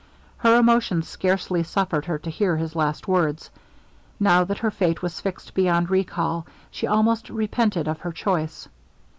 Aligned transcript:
Her 0.39 0.57
emotion 0.57 1.03
scarcely 1.03 1.61
suffered 1.61 2.05
her 2.05 2.17
to 2.17 2.29
hear 2.31 2.57
his 2.57 2.75
last 2.75 3.07
words. 3.07 3.51
Now 4.19 4.43
that 4.45 4.57
her 4.57 4.71
fate 4.71 5.03
was 5.03 5.21
fixed 5.21 5.53
beyond 5.53 5.91
recall, 5.91 6.47
she 6.71 6.87
almost 6.87 7.29
repented 7.29 7.87
of 7.87 7.99
her 7.99 8.11
choice. 8.11 8.67